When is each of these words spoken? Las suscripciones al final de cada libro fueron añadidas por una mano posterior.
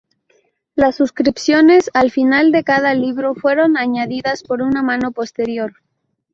Las 0.73 0.95
suscripciones 0.95 1.91
al 1.93 2.09
final 2.09 2.51
de 2.51 2.63
cada 2.63 2.95
libro 2.95 3.35
fueron 3.35 3.77
añadidas 3.77 4.41
por 4.41 4.63
una 4.63 4.81
mano 4.81 5.11
posterior. 5.11 5.73